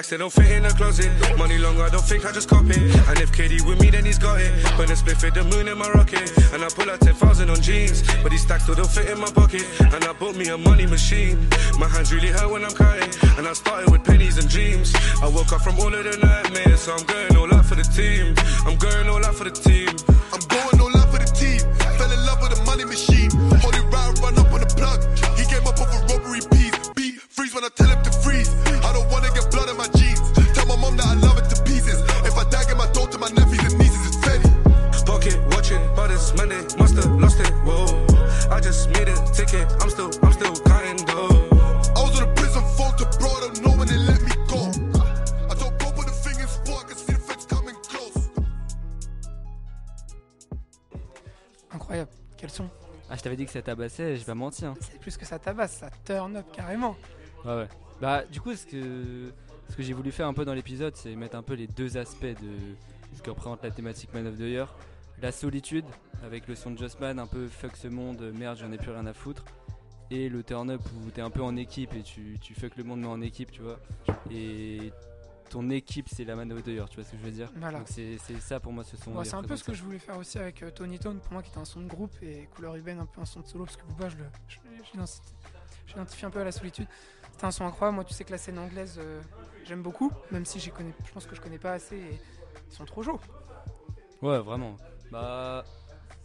[0.00, 1.10] Racks they don't fit in the closet.
[1.36, 2.78] Money long, I don't think I just cop it.
[2.78, 4.50] And if KD with me, then he's got it.
[4.78, 7.50] When I split fit the moon in my rocket, and I pull out ten thousand
[7.50, 9.66] on jeans, but these stacks still don't fit in my pocket.
[9.92, 11.36] And I bought me a money machine.
[11.78, 14.94] My hands really hurt when I'm counting, and I started with pennies and dreams.
[15.20, 17.84] I woke up from all of the nightmares, so I'm going all out for the
[17.84, 18.34] team.
[18.64, 19.92] I'm going all out for the team.
[52.40, 52.46] Incroyable.
[52.46, 52.68] Quel son
[53.08, 54.64] Ah, je t'avais dit que ça tabassait, j'ai pas menti.
[54.64, 54.74] Hein.
[54.80, 56.96] C'est plus que ça tabasse, ça turn up carrément.
[57.44, 57.68] Ouais, ouais.
[58.00, 59.32] Bah, du coup, ce que,
[59.68, 61.96] ce que j'ai voulu faire un peu dans l'épisode, c'est mettre un peu les deux
[61.96, 62.76] aspects de
[63.14, 64.74] ce que représente la thématique Man of the Year.
[65.20, 65.84] La solitude,
[66.24, 69.06] avec le son de Jossman, un peu fuck ce monde, merde, j'en ai plus rien
[69.06, 69.44] à foutre.
[70.10, 72.84] Et le turn up où t'es un peu en équipe et tu, tu fuck le
[72.84, 73.78] monde mais en équipe, tu vois.
[74.30, 74.92] Et
[75.50, 77.50] ton équipe, c'est la Man of the Year, tu vois ce que je veux dire
[77.56, 77.78] Voilà.
[77.78, 79.10] Donc c'est ça pour moi ce son.
[79.12, 81.32] Bon, c'est un peu ce que je voulais faire aussi avec euh, Tony Tone, pour
[81.32, 83.46] moi qui était un son de groupe, et Couleur Iben un peu un son de
[83.46, 84.58] solo, parce que Booba, je le- je-
[85.86, 86.86] j'identifie un peu à la solitude.
[87.32, 89.20] C'était un son incroyable, moi tu sais que la scène anglaise, euh,
[89.64, 92.20] j'aime beaucoup, même si j'y connais, je pense que je connais pas assez, et
[92.70, 93.20] ils sont trop chauds.
[94.22, 94.76] Ouais, vraiment.
[95.10, 95.64] Bah,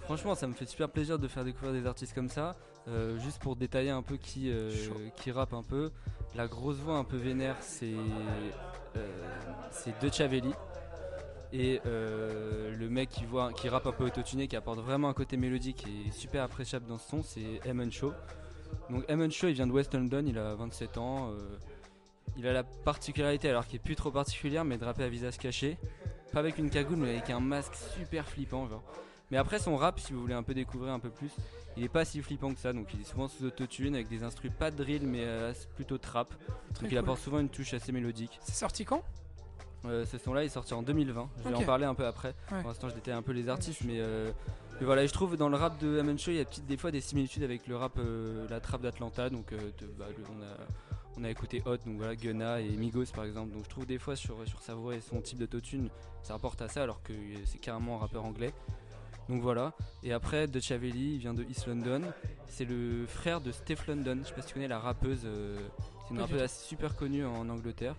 [0.01, 2.55] franchement, ça me fait super plaisir de faire découvrir des artistes comme ça.
[2.87, 4.71] Euh, juste pour détailler un peu qui, euh,
[5.15, 5.91] qui rappe un peu,
[6.35, 7.95] la grosse voix un peu vénère, c'est
[9.71, 10.53] c'est De Chavelli.
[11.53, 15.85] Et euh, le mec qui, rappe un peu autotuné, qui apporte vraiment un côté mélodique
[15.87, 18.11] et super appréciable dans ce son, c'est Eamon Shaw.
[18.89, 21.29] Donc Eamon Shaw, il vient de West London, il a 27 ans.
[21.29, 21.57] euh,
[22.37, 25.37] il a la particularité, alors qui est plus trop particulière, mais de rapper à visage
[25.37, 25.77] caché.
[26.33, 28.67] Pas avec une cagoule, mais avec un masque super flippant.
[29.31, 31.31] Mais après son rap, si vous voulez un peu découvrir un peu plus,
[31.77, 32.73] il est pas si flippant que ça.
[32.73, 35.97] Donc il est souvent sous autotune avec des instrus pas de drill, mais euh, plutôt
[35.97, 36.29] trap.
[36.73, 38.37] Très donc il apporte souvent une touche assez mélodique.
[38.41, 39.03] C'est sorti quand?
[39.85, 41.29] Euh, ce son-là est sorti en 2020.
[41.37, 42.29] Je vais en parler un peu après.
[42.51, 42.59] Ouais.
[42.59, 44.31] Pour l'instant, je détaille un peu les artistes, mais euh,
[44.81, 47.01] voilà, je trouve dans le rap de Amen Show, il y a des fois des
[47.01, 49.29] similitudes avec le rap, euh, la trappe d'Atlanta.
[49.29, 50.57] Donc, de- bah, le- on, a,
[51.19, 53.53] on a écouté Hot, donc voilà, Gunna et Migos par exemple.
[53.53, 55.89] Donc, je trouve des fois sur, sur sa voix et son type d'autotune,
[56.23, 57.13] ça rapporte à ça, alors que
[57.45, 58.53] c'est carrément un rappeur anglais.
[59.29, 59.73] Donc voilà.
[60.03, 62.01] Et après, Dutch Avelli, il vient de East London.
[62.47, 64.19] C'est le frère de Steph London.
[64.21, 65.21] Je sais pas si tu connais la rappeuse.
[65.25, 65.57] euh,
[66.07, 67.95] c'est une rappeuse assez super connue en Angleterre.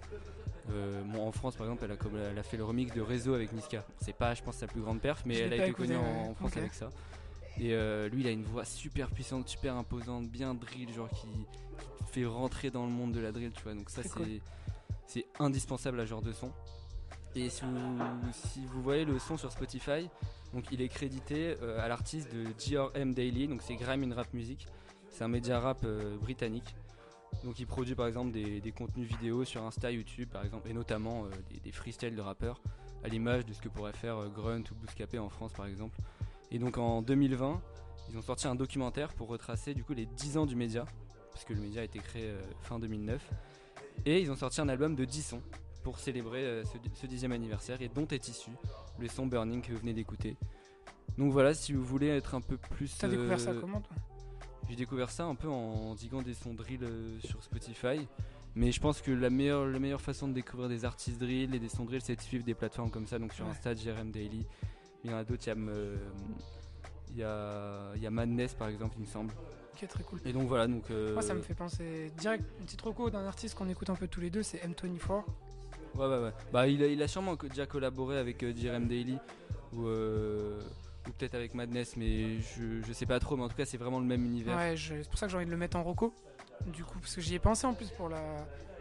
[0.70, 3.00] Euh, bon, en France, par exemple, elle a, comme- elle a fait le remix de
[3.00, 3.84] Réseau avec Niska.
[4.00, 6.34] C'est pas, je pense, sa plus grande perf, mais Je elle a été connue en,
[6.34, 6.90] France avec ça.
[7.58, 11.26] Et euh, lui, il a une voix super puissante, super imposante, bien drill, genre qui,
[12.12, 13.74] fait rentrer dans le monde de la drill, tu vois.
[13.74, 14.40] Donc ça, Très c'est cool.
[15.06, 16.50] c'est indispensable à ce genre de son.
[17.34, 17.98] Et si vous,
[18.32, 20.08] si vous voyez le son sur Spotify,
[20.57, 24.33] donc il est crédité euh, à l'artiste de GRM Daily, donc c'est Grime in Rap
[24.33, 24.66] Music.
[25.11, 26.75] C'est un média rap euh, britannique.
[27.45, 31.27] Donc il produit par exemple des, contenus vidéo sur Insta, YouTube par exemple, et notamment
[31.27, 31.29] euh,
[31.62, 32.62] des, freestyles de rappeurs,
[33.05, 35.99] à l'image de ce que pourrait faire Grunt ou Bouscapé en France par exemple.
[36.51, 37.61] Et donc en 2020,
[38.09, 40.87] ils ont sorti un documentaire pour retracer du coup les 10 ans du média,
[41.33, 43.31] puisque le média a été créé fin 2009.
[44.07, 45.42] Et ils ont sorti un album de 10 sons
[45.87, 48.51] pour célébrer euh, ce, ce 10e anniversaire et dont est issu
[48.99, 50.37] le son Burning que vous venez d'écouter.
[51.16, 52.99] Donc voilà, si vous voulez être un peu plus.
[52.99, 53.94] T'as découvert ça euh, comment toi?
[54.68, 58.09] J'ai découvert ça un peu en diguant des sons drill euh, sur Spotify.
[58.57, 61.61] Mais je pense que la meilleure, la meilleure façon de découvrir des artistes drill et
[61.61, 63.20] des sons drill, c'est de suivre des plateformes comme ça.
[63.20, 63.53] Donc sur Ouais.
[63.53, 64.44] Insta, JRM Daily.
[65.05, 65.96] Il y en a d'autres, il y a, euh,
[67.11, 69.33] il y, a, il y a Madness par exemple, il me semble.
[69.75, 70.18] Ok, très cool.
[70.25, 70.90] Et donc voilà, donc.
[70.90, 73.94] euh, Moi, ça me fait penser direct, une petite reco d'un artiste qu'on écoute un
[73.94, 75.22] peu tous les deux, c'est M24.
[75.96, 76.32] Ouais, ouais, ouais.
[76.52, 79.18] Bah, il a, il a sûrement déjà collaboré avec euh, JRM Daily
[79.72, 80.61] ou, euh,
[81.06, 83.37] ou peut-être avec Madness, mais je, je sais pas trop.
[83.37, 84.56] Mais en tout cas, c'est vraiment le même univers.
[84.56, 86.12] Ouais, je- c'est pour ça que j'ai envie de le mettre en reco.
[86.66, 88.18] Du coup, parce que j'y ai pensé en plus pour la.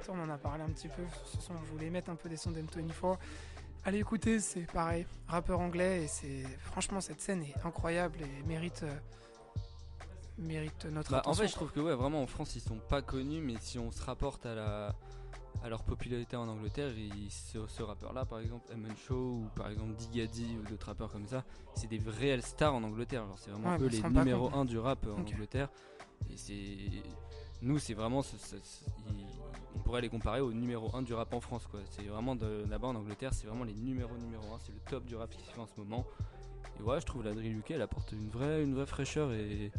[0.03, 1.01] Ça, on en a parlé un petit peu.
[1.25, 3.17] Ce son, je voulais mettre un peu des sons d'M24.
[3.85, 5.05] Allez écouter, c'est pareil.
[5.27, 6.43] Rappeur anglais, et c'est.
[6.59, 8.81] Franchement, cette scène est incroyable et mérite.
[8.83, 8.93] euh,
[10.37, 11.43] mérite notre Bah, en attention.
[11.43, 13.91] fait, je trouve que ouais, vraiment en France, ils sont pas connus, mais si on
[13.91, 14.95] se rapporte à la
[15.63, 16.91] à leur popularité en Angleterre,
[17.29, 21.25] ce, ce rappeur-là, par exemple, Emin Show ou par exemple Digadi ou d'autres rappeurs comme
[21.27, 21.43] ça,
[21.75, 23.25] c'est des réelles stars en Angleterre.
[23.25, 24.59] Genre, c'est vraiment Ouais, eux on se les numéro compte.
[24.59, 25.19] 1 du rap en.
[25.21, 25.69] Angleterre.
[26.31, 26.77] Et c'est
[27.61, 28.55] nous, c'est vraiment, ce- ce-
[29.75, 31.65] on pourrait les comparer au numéro 1 du rap en France.
[31.67, 31.79] quoi.
[31.89, 32.35] C'est vraiment
[32.69, 35.43] là-bas en Angleterre, c'est vraiment les numéros numéro 1, c'est le top du rap qui
[35.45, 36.05] se fait en ce moment.
[36.79, 39.71] Et ouais, je trouve la drill UK, elle apporte une vraie, une vraie fraîcheur et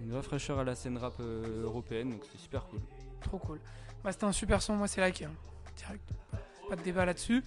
[0.00, 2.80] une vraie fraîcheur à la scène rap euh, européenne, donc c'est super cool.
[3.22, 3.58] Trop cool.
[4.04, 5.22] Bah, c'était un super son, moi c'est like.
[5.22, 5.30] hein.
[5.76, 6.08] Direct.
[6.68, 7.42] Pas de débat là-dessus.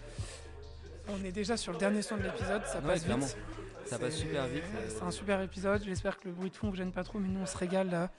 [1.07, 3.25] On est déjà sur le dernier son de l'épisode, ça Ouais, passe clairement.
[3.25, 3.37] vite.
[3.85, 4.85] Ça passe C'est- super vite, euh.
[4.89, 7.27] C'est un super épisode, j'espère que le bruit de fond vous gêne pas trop, mais
[7.27, 8.09] nous on se régale là.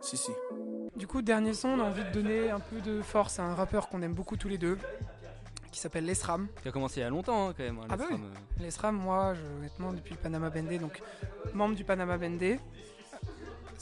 [0.00, 0.30] Si, si.
[0.96, 3.54] Du coup, dernier son, on a envie de donner un peu de force à un
[3.54, 4.78] rappeur qu'on aime beaucoup tous les deux,
[5.72, 6.48] qui s'appelle Lesram.
[6.62, 7.78] Qui a commencé il y a longtemps hein, quand même.
[7.78, 8.16] hein, Ah bah oui.
[8.16, 8.62] Lesram, euh.
[8.62, 11.00] Lesram, moi, je- honnêtement, depuis le Panama Bendé, donc
[11.52, 12.58] membre du Panama Bendé.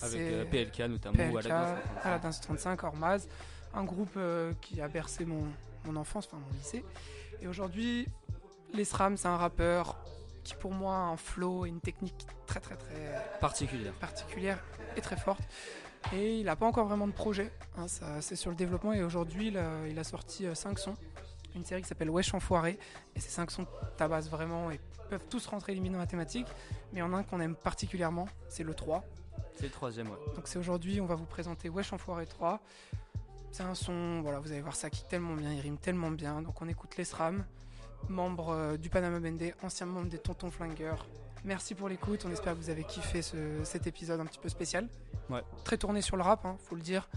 [0.03, 2.07] Avec euh, PLK notamment ou PLK, Aladdin 135.
[2.07, 3.29] Aladdin 135, Ormaz,
[3.75, 5.45] un groupe euh, qui a bercé mon,
[5.85, 6.85] mon enfance, enfin mon lycée.
[7.41, 8.07] Et aujourd'hui,
[8.75, 9.97] Lesram, c'est un rappeur
[10.45, 12.95] qui pour moi a un flow et une technique très très très
[13.41, 13.93] Particulière.
[13.95, 14.59] particulière
[14.97, 15.43] et très forte.
[16.13, 17.87] Et il n'a pas encore vraiment de projet, hein,
[18.21, 18.93] c'est sur le développement.
[18.93, 20.97] Et aujourd'hui, il a, il a sorti 5 sons,
[21.57, 22.79] une série qui s'appelle Wesh Enfoiré.
[23.15, 23.67] Et ces 5 sons
[23.97, 24.79] tabassent vraiment et
[25.11, 26.47] peuvent tous rentrer limite dans la thématique.
[26.93, 29.05] Mais il y en a un qu'on aime particulièrement, c'est le 3.
[29.57, 30.19] C'est le troisième, ouais.
[30.35, 32.61] Donc c'est aujourd'hui, on va vous présenter Wesh Enfoiré 3.
[33.53, 36.43] C'est un son, voilà, vous allez voir ça qui tellement bien, il rime tellement bien.
[36.43, 37.45] Donc on écoute Lesram,
[38.09, 41.07] membre euh, du Panama Bendé, ancien membre des Tontons Flingueurs.
[41.45, 44.49] Merci pour l'écoute, on espère que vous avez kiffé ce- cet épisode un petit peu
[44.49, 44.89] spécial.
[45.31, 45.43] Ouais.
[45.65, 47.09] Très tourné sur le rap, hein, faut le dire.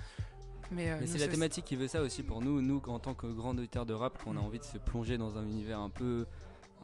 [0.71, 3.13] Mais, euh, Mais c'est la thématique qui veut ça aussi pour nous, nous en tant
[3.13, 5.89] que grands auditeurs de rap, qu'on a envie de se plonger dans un univers un
[5.89, 6.25] peu,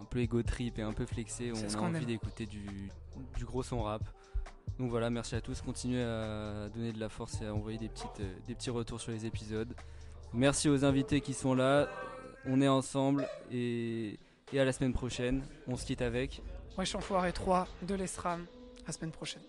[0.02, 2.66] un peu égo trip et un peu flexé, on a envie d'écouter du,
[3.38, 4.02] du gros son rap.
[4.80, 7.88] Donc voilà, merci à tous, continuez à donner de la force et à envoyer des,
[7.88, 9.74] petites, euh, des petits retours sur les épisodes.
[10.34, 11.88] Merci aux invités qui sont là,
[12.46, 14.20] on est ensemble et,
[14.52, 16.42] et à la semaine prochaine, on se quitte avec.
[16.78, 18.46] Wesh Enfoiré 3 de Lesram,
[18.86, 19.42] la semaine prochaine.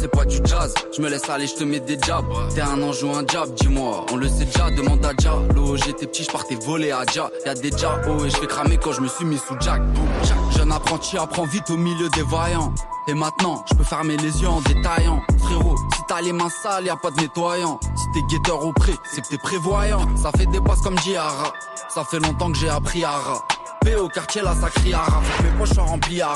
[0.00, 2.24] C'est pas du jazz, je me laisse aller, je te mets des jabs.
[2.54, 4.06] T'es un ange ou un jab, dis-moi.
[4.12, 5.34] On le sait déjà, demande à Dja.
[5.54, 7.30] L'eau, j'étais petit, je partais voler à Dja.
[7.44, 9.82] Y'a des Dja, oh, et je fais cramer quand je me suis mis sous Jack.
[10.24, 10.38] Jack.
[10.56, 12.72] Jeune apprenti apprend vite au milieu des vaillants.
[13.08, 15.20] Et maintenant, je peux fermer les yeux en détaillant.
[15.38, 17.78] Frérot, si t'as les mains sales, y a pas de nettoyant.
[17.96, 20.06] Si t'es guetteur au pré, c'est que t'es prévoyant.
[20.16, 21.52] Ça fait des passes comme Diara.
[21.94, 23.44] Ça fait longtemps que j'ai appris à rat.
[23.82, 25.22] P au quartier, là, ça crie à rat.
[25.42, 26.28] Mes poches sont remplies à.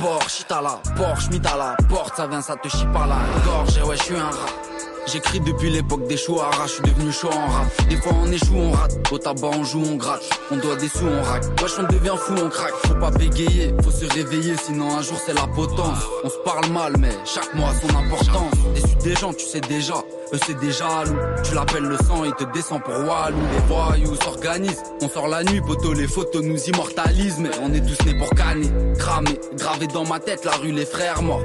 [0.00, 3.18] Porsche, t'as la Porsche, mis à la porte, ça vient, ça te chie par la
[3.44, 4.72] gorge, et ouais, je suis un rat.
[5.06, 7.88] J'écris depuis l'époque des ras, je suis devenu chaud en rap.
[7.88, 8.94] Des fois on échoue, on rate.
[9.10, 10.22] Au tabac on joue, on gratte.
[10.50, 11.42] On doit des sous, on rack.
[11.60, 12.72] Wesh, on devient fou, on craque.
[12.86, 15.98] Faut pas bégayer, faut se réveiller, sinon un jour c'est la potence.
[16.24, 18.54] On se parle mal, mais chaque mot a son importance.
[18.74, 19.96] Déçu des gens, tu sais déjà.
[20.32, 21.18] Eux c'est déjà jaloux.
[21.44, 23.38] Tu l'appelles le sang, il te descend pour Walou.
[23.52, 24.82] Les voyous s'organisent.
[25.02, 27.38] On sort la nuit, poteau, les photos nous immortalisent.
[27.38, 28.70] Mais on est tous nés pour canner.
[28.98, 31.44] Cramé, gravé dans ma tête, la rue, les frères morts.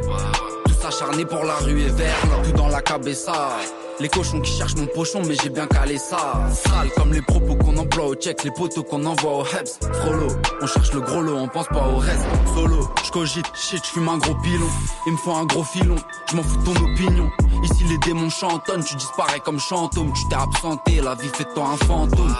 [0.65, 3.49] Tous acharnés pour la rue et vers tout dans la cabessa.
[3.99, 6.47] Les cochons qui cherchent mon pochon, mais j'ai bien calé ça.
[6.51, 9.67] Sale comme les propos qu'on emploie au check, les poteaux qu'on envoie au Hebs.
[9.93, 10.27] Frollo,
[10.61, 12.25] on cherche le gros lot, on pense pas au reste.
[12.53, 14.67] Solo, je cogite, shit, je fume un gros pilon.
[15.07, 15.95] Il me faut un gros filon,
[16.29, 17.29] je m'en fous de ton opinion.
[17.63, 20.13] Ici les démons chantonnent, tu disparais comme chantôme.
[20.13, 22.35] Tu t'es absenté, la vie fait toi un fantôme.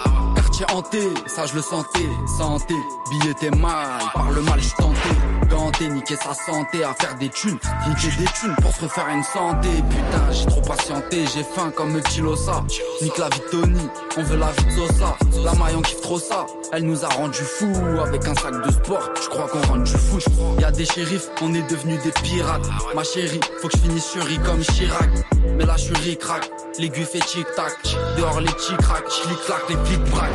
[0.72, 2.08] Hanté, ça je le sentais.
[2.36, 2.74] Santé,
[3.10, 5.08] billet t'es mal, par le mal je tenté.
[5.48, 7.58] Ganté, niquer sa santé, à faire des thunes.
[7.88, 9.68] Niquer des thunes pour se refaire une santé.
[9.88, 12.64] Putain, j'ai trop patienté, j'ai faim comme le petit Losa.
[13.02, 15.16] Nique la vie de Tony, on veut la vie de Sosa.
[15.44, 17.74] La maille on kiffe trop ça, elle nous a rendu fous.
[18.04, 20.18] Avec un sac de sport, je crois qu'on rend du fou.
[20.60, 22.66] Y a des shérifs, on est devenus des pirates.
[22.94, 25.10] Ma chérie, faut que je finisse sur I comme Chirac.
[25.56, 27.72] Mais là je suis ric-rac, l'aiguille fait tic-tac.
[28.16, 30.30] Dehors les tic-rac, clic-clac, les plic-brac.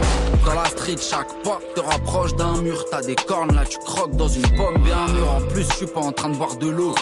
[0.46, 2.86] Dans la street, chaque pas te rapproche d'un mur.
[2.92, 5.32] T'as des cornes, là tu croques dans une pomme bien mûre.
[5.32, 6.96] En plus, je suis pas en train de boire de l'eau.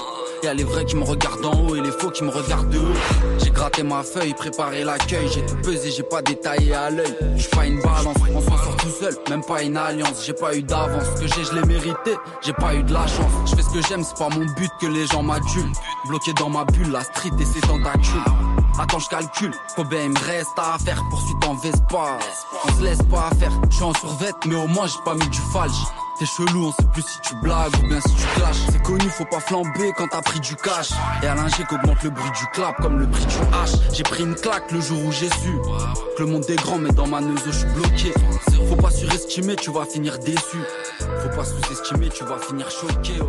[0.44, 2.80] Y'a les vrais qui me regardent en haut et les faux qui me regardent de
[2.80, 3.38] haut.
[3.44, 5.30] J'ai gratté ma feuille, préparé l'accueil.
[5.32, 7.16] J'ai tout pesé, j'ai pas détaillé à l'œil.
[7.36, 10.26] J'suis pas une balance, on s'en sort tout seul, même pas une alliance.
[10.26, 12.16] J'ai pas eu d'avance, ce que j'ai, je l'ai mérité.
[12.42, 13.32] J'ai pas eu de la chance.
[13.46, 15.72] Je fais ce que j'aime, c'est pas mon but que les gens m'adulent.
[16.08, 18.24] Bloqué dans ma bulle, la street et ses tentacules.
[18.80, 21.04] Attends, je calcule, combien il me reste à faire.
[21.12, 22.18] Poursuite en Vespa,
[22.66, 23.52] on se laisse pas faire.
[23.70, 25.72] Je suis en survette, mais au moins j'ai pas mis du falge.
[26.22, 28.68] T'es chelou, on sait plus si tu blagues ou bien si tu clashes.
[28.72, 30.92] C'est connu, faut pas flamber quand t'as pris du cash.
[31.24, 33.80] Et à l'ingé qu'augmente le bruit du clap comme le prix du H.
[33.92, 35.58] J'ai pris une claque le jour où j'ai su
[36.16, 38.14] que le monde est grand, mais dans ma neuse je suis bloqué.
[38.70, 40.60] Faut pas surestimer, tu vas finir déçu.
[41.00, 43.20] Faut pas sous-estimer, tu vas finir choqué,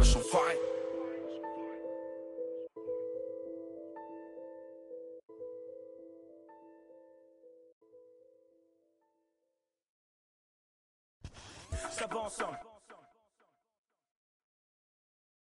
[12.15, 12.72] ensemble.